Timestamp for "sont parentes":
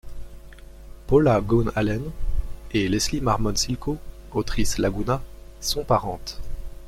5.59-6.39